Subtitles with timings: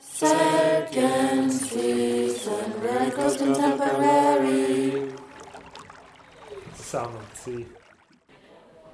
[0.00, 2.72] Second season.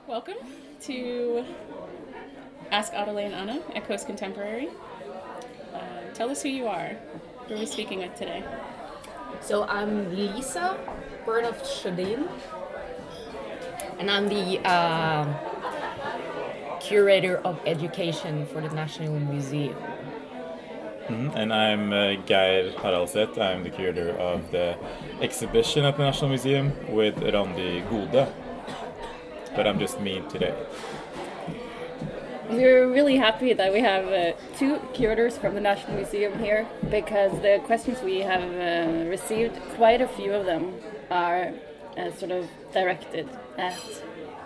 [0.08, 0.34] Welcome
[0.80, 1.44] to
[2.72, 4.68] Ask Adelaide and Anna at Coast Contemporary.
[5.72, 5.78] Uh,
[6.12, 6.96] tell us who you are.
[7.46, 8.42] Who are we speaking with today?
[9.42, 10.76] So I'm Lisa
[11.24, 12.28] Bernhoft Sjødin,
[14.00, 15.36] and I'm the um
[16.88, 19.76] curator of education for the National Museum.
[21.08, 21.34] Mhm.
[21.34, 23.38] And I'm uh, Geir Haraldseth.
[23.38, 24.76] I'm the curator of the
[25.20, 28.26] exhibition at the National Museum with Randi Godø.
[29.56, 30.54] But I'm just me today.
[32.50, 37.32] We're really happy that we have uh, two curators from the National Museum here because
[37.40, 40.74] the questions we have uh, received, quite a few of them
[41.10, 41.52] are
[41.96, 43.78] uh, sort of directed at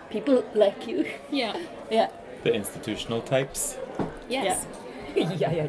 [0.09, 1.05] people like you.
[1.29, 1.55] Yeah.
[1.91, 2.09] yeah.
[2.43, 3.77] The institutional types.
[4.29, 4.65] Yes.
[5.15, 5.67] yeah, yeah, yeah.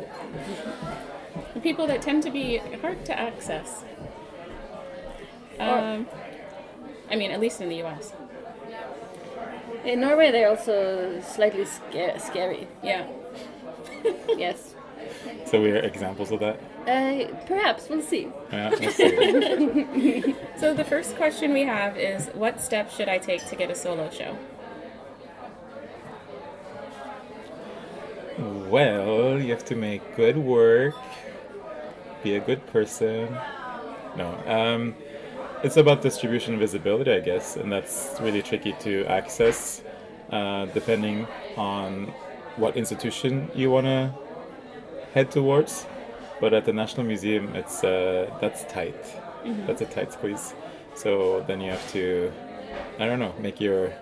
[1.54, 3.84] The people that tend to be hard to access.
[5.58, 6.06] Um,
[7.10, 8.12] I mean, at least in the US.
[9.84, 12.68] In Norway, they're also slightly sca- scary.
[12.82, 13.06] Yeah.
[14.28, 14.74] yes.
[15.46, 16.60] So we're examples of that.
[16.86, 18.28] Uh, perhaps we'll see.
[18.52, 20.34] Yeah, let's see.
[20.58, 23.74] So the first question we have is what steps should I take to get a
[23.74, 24.36] solo show?
[28.40, 30.94] Well, you have to make good work,
[32.22, 33.36] be a good person.
[34.16, 34.34] No.
[34.46, 34.94] Um,
[35.62, 39.82] it's about distribution and visibility, I guess, and that's really tricky to access
[40.30, 42.06] uh, depending on
[42.56, 44.14] what institution you want to
[45.12, 45.86] head towards.
[46.40, 49.04] But at the National Museum, it's uh, that's tight.
[49.66, 50.54] That's a tight squeeze.
[50.94, 52.32] So then you have to,
[52.98, 53.92] I don't know, make your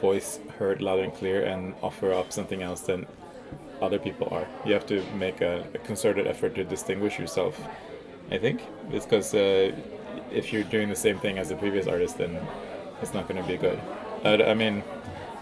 [0.00, 3.06] voice heard loud and clear and offer up something else than
[3.82, 4.46] other people are.
[4.64, 7.60] You have to make a, a concerted effort to distinguish yourself.
[8.30, 9.72] I think it's because uh,
[10.30, 12.38] if you're doing the same thing as the previous artist, then
[13.02, 13.78] it's not going to be good.
[14.24, 14.82] Uh, I mean,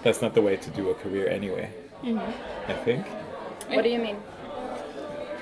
[0.02, 1.70] that's not the way to do a career anyway.
[2.66, 3.06] I think.
[3.68, 4.16] What do you mean?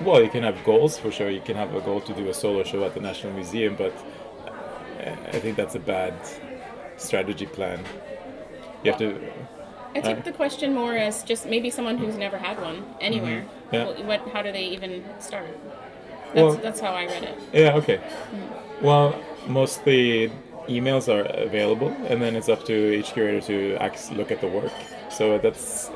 [0.00, 1.30] Well, you can have goals for sure.
[1.30, 3.94] You can have a goal to do a solo show at the National Museum, but
[4.46, 6.14] uh, I think that's a bad
[6.96, 7.84] strategy plan.
[8.84, 9.18] You have to.
[9.98, 13.42] I took Uh, the question more as just maybe someone who's never had one anywhere.
[13.72, 13.74] Mm-hmm.
[13.74, 14.06] Yeah.
[14.06, 14.20] What?
[14.32, 15.46] How do they even start?
[16.34, 17.36] That's, Well- that's how I read it.
[17.52, 17.98] Yeah, okay.
[18.82, 19.14] Well,
[19.46, 20.30] mostly
[20.68, 24.46] emails are available, and then it's up to each curator to act, look at the
[24.48, 24.72] work.
[25.10, 25.90] So that's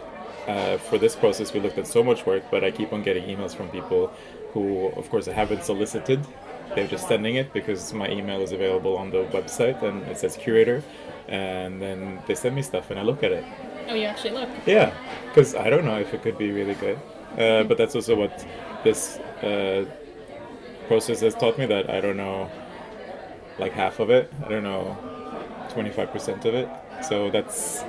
[0.48, 3.24] uh, for this process, we looked at so much work, but I keep on getting
[3.24, 4.10] emails from people
[4.52, 6.20] who, of course, I haven't solicited.
[6.74, 10.36] They're just sending it because my email is available on the website and it says
[10.36, 10.82] curator,
[11.28, 13.44] and then they send me stuff and I look at it.
[13.88, 14.48] Oh, you actually look.
[14.66, 14.94] Yeah,
[15.28, 16.98] because I don't know if it could be really good.
[17.38, 18.46] Uh, but that's also what
[18.84, 19.86] this uh,
[20.86, 22.50] process has taught me that I don't know
[23.58, 24.32] like half of it.
[24.44, 24.96] I don't know
[25.70, 26.68] 25% of it.
[27.02, 27.82] So that's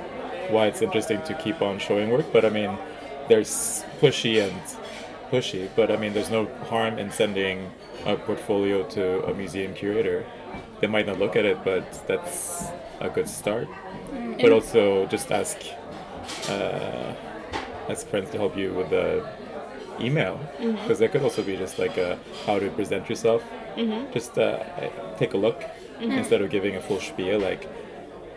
[0.48, 2.26] why it's interesting to keep on showing work.
[2.32, 2.76] But I mean,
[3.28, 4.60] there's pushy and
[5.30, 7.70] pushy, but I mean, there's no harm in sending
[8.04, 10.24] a portfolio to a museum curator.
[10.80, 12.66] They might not look at it, but that's
[13.00, 13.68] a good start.
[14.40, 15.58] But also just ask
[16.48, 17.14] uh,
[17.88, 19.24] ask friends to help you with the
[20.00, 23.42] email because that could also be just like a, how to present yourself.
[24.12, 24.62] Just uh,
[25.18, 25.62] take a look
[26.00, 27.68] instead of giving a full spiel like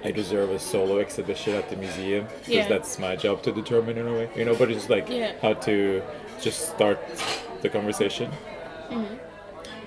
[0.03, 2.67] I deserve a solo exhibition at the museum because Yeah.
[2.67, 4.55] that's my job to determine in a way, you know.
[4.55, 5.31] But it's like Yeah.
[5.41, 6.03] how to
[6.39, 6.99] just start
[7.63, 8.31] the conversation.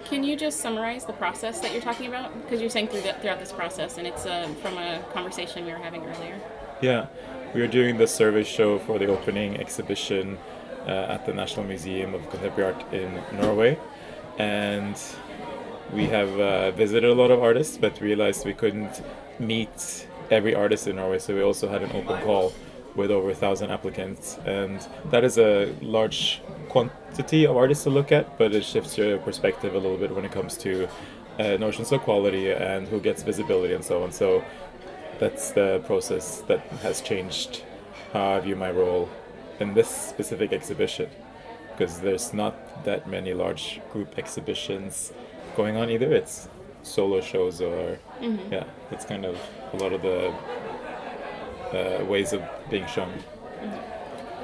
[0.05, 2.35] Can you just summarize the process that you're talking about?
[2.43, 5.71] Because you're saying through the, throughout this process, and it's uh, from a conversation we
[5.71, 6.41] were having earlier.
[6.81, 7.09] Yeah,
[7.55, 10.39] we are doing the service show for the opening exhibition
[10.87, 13.79] uh, at the National Museum of Contemporary Art in Norway,
[14.39, 14.97] and
[15.93, 19.03] we have uh, visited a lot of artists, but realized we couldn't
[19.39, 22.51] meet every artist in Norway, so we also had an open call
[22.97, 26.41] with over a thousand applicants, and that is a large
[26.71, 30.25] quantity of artists to look at, but it shifts your perspective a little bit when
[30.25, 30.89] it comes to
[31.39, 34.13] uh, notions of quality and who gets visibility and so on.
[34.13, 34.43] So
[35.21, 37.63] that's the process that has changed
[38.13, 39.09] how I view my role
[39.61, 41.09] in this specific exhibition
[41.71, 45.13] because there's not that many large group exhibitions
[45.57, 46.13] going on either.
[46.13, 46.49] It's
[46.83, 47.99] solo shows or
[48.51, 49.39] yeah it's kind of
[49.75, 50.33] a lot of the
[51.73, 53.13] uh, ways of being shown.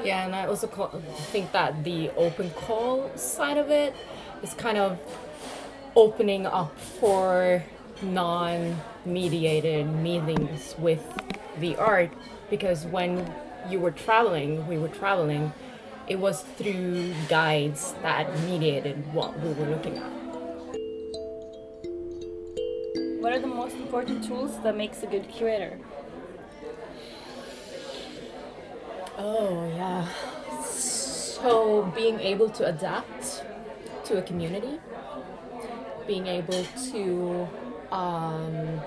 [0.05, 0.91] Yeah, and I also ca-
[1.33, 3.95] think that the open call side of it
[4.43, 4.99] is kind of
[5.97, 7.65] opening up for
[8.03, 11.03] non-mediated meetings with
[11.59, 12.13] the art
[12.51, 13.33] because when
[13.69, 15.53] you were traveling, we were traveling,
[16.07, 20.13] it was through guides that mediated what we were looking at.
[23.21, 25.79] What are the most important tools that makes a good curator?
[29.19, 30.07] Oh yeah.
[30.65, 33.43] So being able to adapt
[34.05, 34.79] to a community,
[36.07, 37.49] being able to
[37.93, 38.81] um,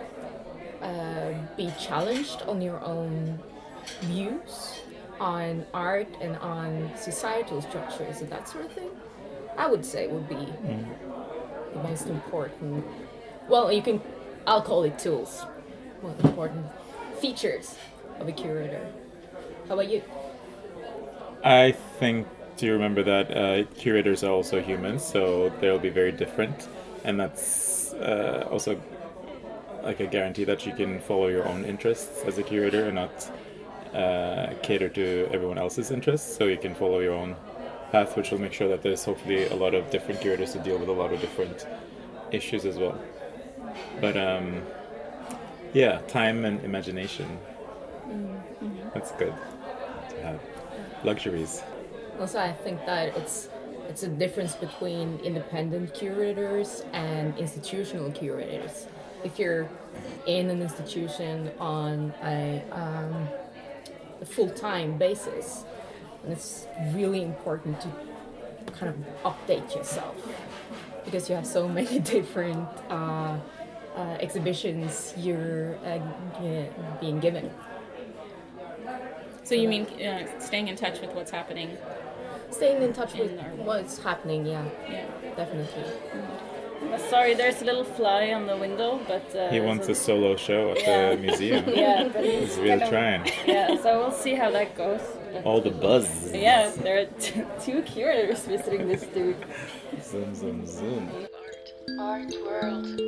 [0.81, 3.39] uh, be challenged on your own
[4.01, 4.81] views
[5.19, 8.89] on art and on societal structures and that sort of thing,
[9.57, 10.47] I would say would be
[11.73, 12.85] the most important.
[13.47, 14.01] Well, you can,
[14.47, 15.43] I'll call it tools.
[16.01, 16.65] Most important
[17.19, 17.75] features
[18.19, 18.87] of a curator.
[19.67, 20.01] How about you?
[21.43, 26.67] I think to remember that uh, curators are also humans, so they'll be very different,
[27.03, 27.41] and that's
[28.01, 28.81] uh, also
[29.83, 33.31] like a guarantee that you can follow your own interests as a curator and not
[33.93, 36.37] uh, cater to everyone else's interests.
[36.37, 37.35] So you can follow your own
[37.91, 40.77] path, which will make sure that there's hopefully a lot of different curators to deal
[40.77, 41.65] with a lot of different
[42.31, 42.99] issues as well.
[44.01, 44.61] But um,
[45.73, 47.39] yeah, time and imagination.
[48.93, 49.33] That's good
[50.09, 50.39] to have.
[51.03, 51.61] Luxuries.
[52.19, 53.49] Also, I think that it's
[53.89, 58.85] it's a difference between independent curators and institutional curators.
[59.23, 59.67] If you're
[60.27, 63.27] in an institution on a, um,
[64.21, 65.65] a full-time basis,
[66.23, 67.89] and it's really important to
[68.73, 70.15] kind of update yourself
[71.03, 73.37] because you have so many different uh,
[73.95, 75.99] uh, exhibitions you're uh,
[77.01, 77.49] being given.
[79.43, 81.75] So you mean uh, staying in touch with what's happening?
[82.51, 85.05] Staying in touch with In our- what's happening, yeah, Yeah.
[85.35, 85.83] definitely.
[86.93, 89.95] Uh, Sorry, there's a little fly on the window, but uh, He wants so- a
[89.95, 91.09] solo show at Yeah.
[91.11, 91.63] the museum.
[91.85, 93.29] Yeah, but he's He's really of- trying.
[93.45, 95.01] Yeah, so we'll see how that goes.
[95.33, 96.31] But All the buzz.
[96.33, 99.35] yeah, there are t- two curators visiting this dude.
[100.01, 101.11] Zoom, zoom, zoom.
[101.99, 102.99] Art world.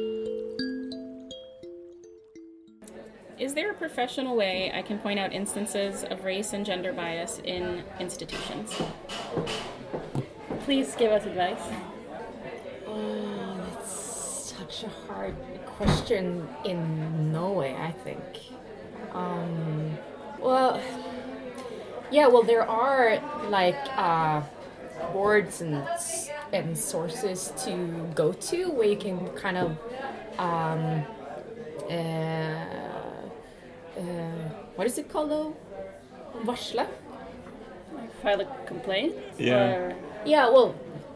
[3.41, 7.41] Is there a professional way I can point out instances of race and gender bias
[7.43, 8.71] in institutions?
[10.59, 11.63] Please give us advice.
[12.85, 15.35] Oh, that's such a hard
[15.65, 18.21] question in Norway, I think.
[19.11, 19.97] Um,
[20.39, 20.79] well,
[22.11, 23.17] yeah, well, there are
[23.49, 24.43] like uh,
[25.13, 25.83] boards and
[26.53, 29.77] and sources to go to where you can kind of
[30.38, 31.03] um,
[31.89, 32.81] uh,
[33.97, 34.01] uh,
[34.75, 35.55] what is it called though?
[36.43, 36.88] Varsle.
[38.21, 39.15] File a complaint?
[39.38, 39.75] Yeah.
[39.75, 39.95] Or,
[40.25, 40.75] Yeah, well,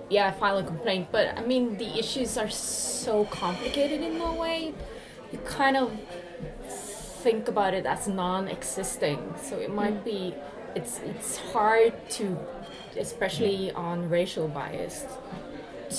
[0.10, 4.74] yeah, file a complaint, but I mean, the issues are so complicated in Norway.
[5.32, 5.92] You kind of
[7.24, 10.36] think about it as non-existing, so it might be
[10.76, 12.38] it's it's hard to,
[12.98, 15.06] especially on racial bias,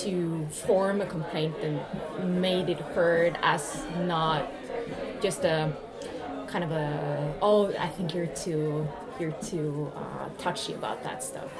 [0.03, 4.53] to form a complaint and made it heard as not
[5.21, 5.73] just a
[6.47, 8.87] kind of a oh I think you're too
[9.21, 11.51] you're too uh, touchy about that stuff.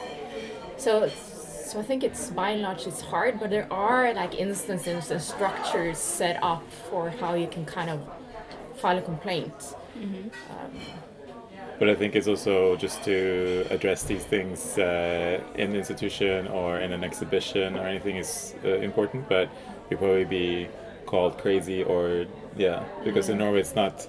[0.77, 5.11] So, so I think it's by and large it's hard, but there are like instances
[5.11, 8.01] and structures set up for how you can kind of
[8.77, 9.75] file a complaint.
[11.79, 16.79] But I think it's also just to address these things uh, in the institution or
[16.79, 19.51] in an exhibition or anything is uh, important, but
[19.91, 20.69] you'll probably be
[21.05, 22.27] called crazy or,
[22.57, 24.07] yeah, because in Norway it's not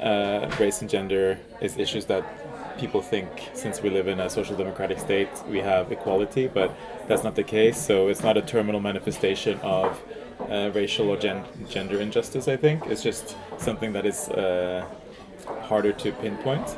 [0.00, 2.24] uh, race and gender is issues that
[2.78, 6.74] people think since we live in a social democratic state we have equality, but
[7.08, 7.76] that's not the case.
[7.76, 10.00] So it's not a terminal manifestation of
[10.48, 12.86] uh, racial or gen- gender injustice, I think.
[12.86, 14.86] It's just something that is uh,
[15.62, 16.76] harder to pinpoint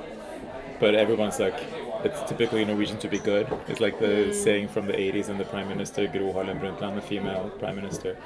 [0.80, 3.46] but everyone's like it's typically Norwegian to be good.
[3.68, 7.02] It's like the saying from the 80s and the Prime Minister Gro Harlem Brundtland, the
[7.02, 8.16] female Prime Minister,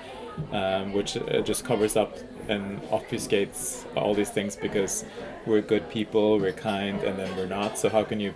[0.52, 2.16] um, which uh, just covers up
[2.48, 5.04] and obfuscates all these things because
[5.46, 7.78] we're good people, we're kind, and then we're not.
[7.78, 8.34] So how can you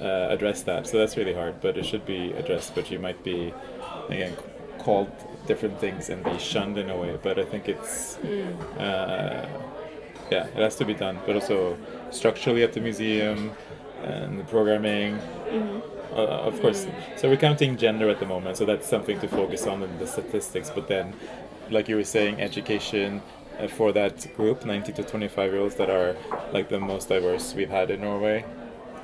[0.00, 0.86] uh, address that?
[0.86, 2.74] So that's really hard, but it should be addressed.
[2.74, 3.52] But you might be
[4.08, 4.36] again
[4.78, 5.10] called
[5.46, 7.18] different things and be shunned in a way.
[7.22, 8.16] But I think it's
[8.78, 9.48] uh,
[10.30, 11.76] yeah, it has to be done, but also
[12.10, 13.52] structurally at the museum
[14.04, 15.18] and the programming.
[16.12, 19.66] Uh, of course, so we're counting gender at the moment, so that's something to focus
[19.66, 20.70] on in the statistics.
[20.70, 21.12] But then,
[21.70, 23.20] like you were saying, education
[23.58, 26.14] uh, for that group, 19 to 25 year olds that are
[26.52, 28.44] like the most diverse we've had in Norway.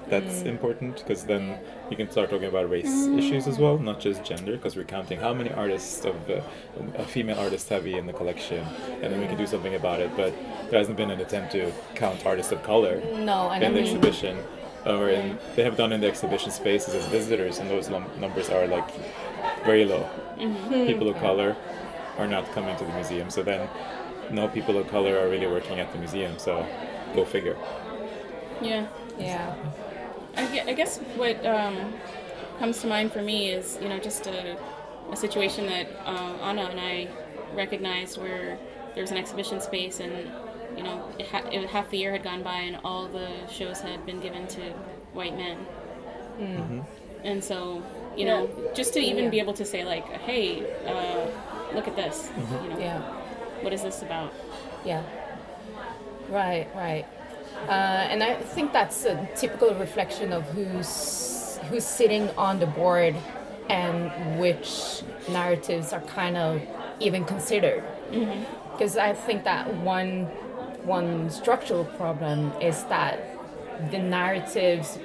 [0.09, 4.25] That's important because then you can start talking about race issues as well, not just
[4.25, 4.53] gender.
[4.53, 6.41] Because we're counting how many artists of uh,
[6.97, 8.65] a female artist have we in the collection,
[9.03, 10.11] and then we can do something about it.
[10.17, 10.33] But
[10.69, 14.39] there hasn't been an attempt to count artists of color No, in the mean, exhibition.
[14.87, 18.51] Or in, they have done in the exhibition spaces as visitors, and those num- numbers
[18.51, 18.89] are like
[19.65, 20.09] very low.
[20.87, 21.57] People of color
[22.19, 23.69] are not coming to the museum, so then
[24.31, 26.39] no people of color are really working at the museum.
[26.39, 26.67] So
[27.15, 27.57] go figure.
[28.63, 28.87] Yeah.
[29.19, 29.55] Yeah.
[30.37, 31.95] I, I guess what um,
[32.59, 34.57] comes to mind for me is, you know, just a,
[35.11, 37.09] a situation that uh, Anna and I
[37.55, 38.59] recognized where
[38.95, 40.31] there was an exhibition space and,
[40.77, 43.81] you know, it ha- it, half the year had gone by and all the shows
[43.81, 44.61] had been given to
[45.13, 45.59] white men.
[47.23, 47.83] And so,
[48.17, 49.31] you know, just to even Yeah.
[49.31, 51.27] be able to say, like, hey, uh,
[51.75, 52.31] look at this,
[52.63, 52.99] you know, Yeah.
[53.61, 54.33] what is this about?
[54.85, 55.03] Yeah.
[56.31, 57.05] Right, right.
[57.69, 63.15] Uh, and I think that's a typical reflection of who's who's sitting on the board
[63.69, 66.63] and which narratives are kind of
[67.01, 67.85] even considered.
[68.73, 70.27] Because I think that one
[70.85, 73.21] one structural problem is that
[73.91, 74.99] the narratives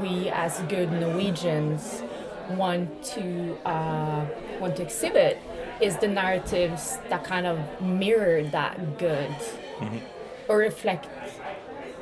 [0.00, 2.02] we as good Norwegians
[2.50, 4.24] want to uh,
[4.60, 5.38] want to exhibit
[5.80, 9.34] is the narratives that kind of mirror that good
[10.48, 11.06] or reflect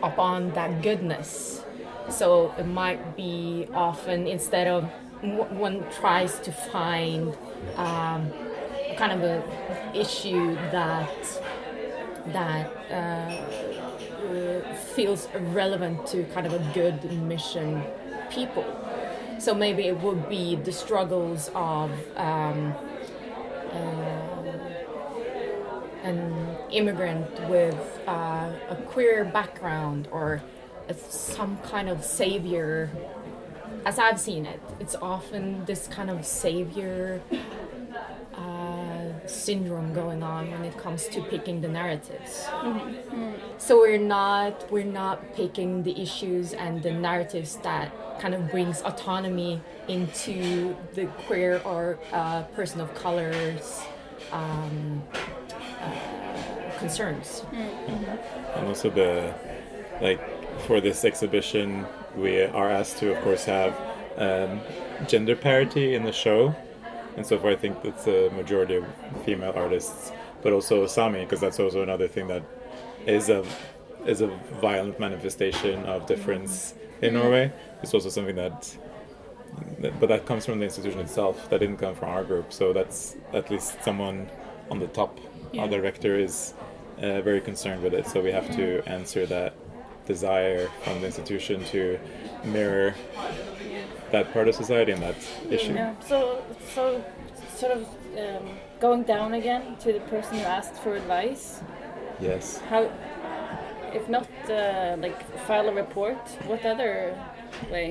[0.02, 1.62] upon that goodness.
[2.08, 4.84] So it might be often instead of
[5.22, 7.36] one tries to find
[7.76, 8.30] um,
[8.96, 9.42] kind of an
[9.94, 11.42] issue that
[12.32, 12.94] that uh,
[14.26, 17.82] uh, feels relevant to kind of a good mission
[18.30, 18.64] people.
[19.38, 22.74] So maybe it would be the struggles of um,
[26.06, 30.40] an immigrant with uh, a queer background or
[30.96, 32.90] some kind of savior.
[33.84, 37.36] As I've seen it, it's often this kind of savior uh,
[39.26, 42.46] syndrome going on when it comes to picking the narratives.
[43.58, 48.82] So we're not we're not picking the issues and the narratives that kind of brings
[48.82, 53.82] autonomy into the queer or uh, person of colors
[54.32, 55.02] um,
[55.80, 57.44] uh, concerns.
[57.52, 59.34] and also the
[60.00, 60.20] like
[60.66, 63.74] for this exhibition we are asked to of course have
[64.16, 64.60] um,
[65.06, 66.54] gender parity in the show
[67.16, 68.84] and so far i think that's a majority of
[69.24, 72.42] female artists but also sami because that's also another thing that
[73.06, 73.44] is a
[74.06, 74.28] is a
[74.60, 77.50] violent manifestation of difference in norway.
[77.82, 78.76] It's also something that
[79.80, 81.48] that- but that comes from the institution itself.
[81.50, 82.52] That didn't come from our group.
[82.52, 84.28] So that's at least someone
[84.70, 85.18] on the top
[85.52, 85.62] Yeah.
[85.62, 86.54] our director is
[87.02, 88.06] uh, very concerned with it.
[88.06, 89.54] So we have to answer that
[90.06, 91.98] desire from the institution to
[92.44, 92.94] mirror
[94.16, 95.18] that part of society and that
[95.56, 95.94] issue Yeah.
[96.10, 96.18] So,
[96.74, 96.84] so
[97.62, 97.82] sort of
[98.24, 98.46] um,
[98.84, 101.44] going down again to the person who asked for advice.
[102.28, 102.82] yes How,
[103.98, 106.92] if not uh, like file a report, what other
[107.72, 107.88] way?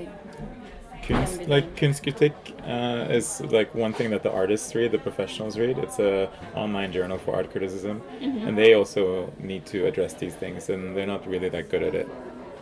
[1.06, 1.76] Kunst, be like done.
[1.94, 2.38] Kunstkritikk
[2.76, 3.28] uh, is
[3.60, 5.78] like one thing that the artists read, the professionals read.
[5.86, 8.02] It's a online journal for art criticism,
[8.48, 9.04] and they also
[9.52, 12.08] need to address these things, and they're not really that good at it.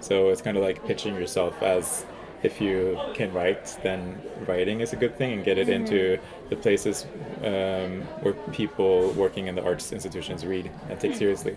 [0.08, 2.06] So it's kind of like pitching yourself as
[2.44, 6.20] if you can write, then writing is a good thing, and get it into
[6.50, 7.06] the places
[7.44, 11.56] um, where people working in the arts institutions read and take seriously,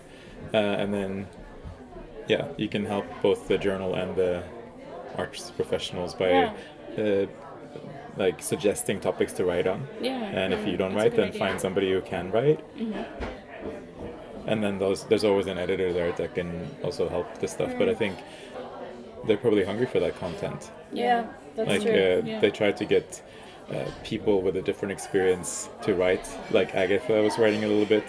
[0.54, 1.26] uh, and then
[2.28, 4.42] yeah, you can help both the journal and the
[5.16, 6.52] arts professionals by Yeah.
[6.98, 7.26] uh,
[8.16, 9.86] like suggesting topics to write on.
[10.00, 10.12] Yeah.
[10.40, 11.38] And if you don't That's write, then idea.
[11.38, 12.60] find somebody who can write.
[12.78, 13.04] Mhm.
[14.46, 16.48] And then those there's always an editor there that can
[16.82, 17.72] also help this stuff.
[17.78, 18.16] But I think
[19.26, 20.70] they're probably hungry for that content.
[20.92, 21.92] Yeah, that's like true.
[21.92, 22.40] uh, Yeah.
[22.40, 23.22] they try to get
[23.70, 26.26] uh, people with a different experience to write.
[26.50, 28.04] Like Agatha was writing a little bit,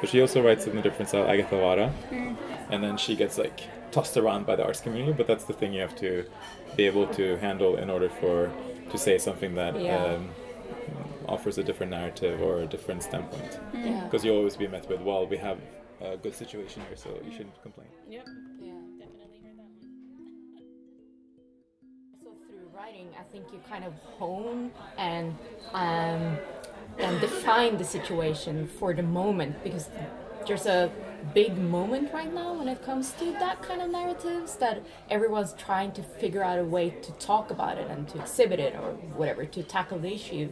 [0.00, 1.26] but she also writes in a different style.
[1.28, 1.92] Agatha Wara,
[2.70, 3.60] and then she gets like
[3.92, 5.12] tossed around by the arts community.
[5.12, 6.24] But that's the thing you have to
[6.76, 8.50] be able to handle in order for
[8.90, 10.04] to say something that Yeah.
[10.04, 10.28] um,
[11.28, 13.58] offers a different narrative or a different standpoint.
[13.72, 14.04] Yeah.
[14.04, 15.58] Because you'll always be met with, well, we have
[16.00, 17.86] a good situation here, so you shouldn't complain.
[18.08, 18.26] Yep.
[22.80, 25.36] Writing, I think you kind of hone and
[25.74, 26.38] um,
[26.98, 29.90] and define the situation for the moment because
[30.46, 30.90] there's a
[31.34, 35.92] big moment right now when it comes to that kind of narratives that everyone's trying
[35.92, 39.44] to figure out a way to talk about it and to exhibit it or whatever
[39.44, 40.48] to tackle the issue.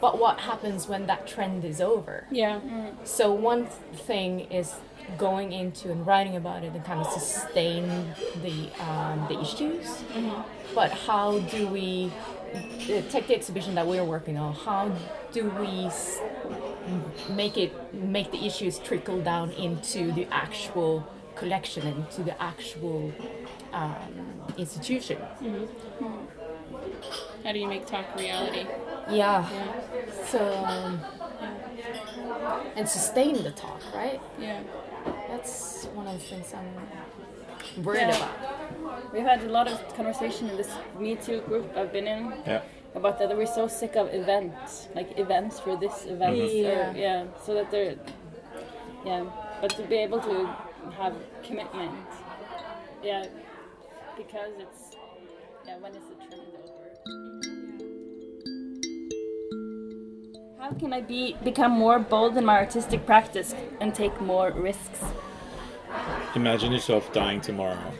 [0.00, 2.26] But what happens when that trend is over?
[2.30, 2.60] Yeah.
[3.04, 3.66] So one
[4.10, 4.74] thing is
[5.18, 7.86] going into and writing about it and kind of sustain
[8.42, 10.02] the um, the issues.
[10.74, 12.12] But how do we
[12.54, 14.54] uh, take the exhibition that we're working on?
[14.54, 14.92] How
[15.32, 15.90] do we
[17.28, 21.06] make it make the issues trickle down into the actual
[21.40, 23.12] collection and into the actual
[23.72, 25.18] um, institution.
[27.44, 28.66] How do you make talk reality?
[29.10, 29.48] Yeah.
[29.50, 30.24] Yeah.
[30.26, 31.00] So um,
[32.76, 34.20] and sustain the talk, right?
[34.38, 34.62] Yeah.
[35.30, 38.16] That's one of the things I'm worried Yeah.
[38.16, 39.12] about.
[39.12, 42.62] We've had a lot of conversation in this Me Too group I've been in Yeah.
[42.94, 46.48] about that we're so sick of events, like events for this event, Mhm.
[46.48, 46.92] or, Yeah.
[47.04, 47.94] yeah, so that they're,
[49.04, 49.22] yeah,
[49.60, 50.34] but to be able to
[51.00, 51.92] have commitment,
[53.02, 53.24] yeah,
[54.16, 54.96] because it's,
[55.66, 56.39] yeah, when is the trend
[60.70, 65.00] How can I be become more bold in my artistic practice and take more risks?
[66.36, 67.92] Imagine yourself dying tomorrow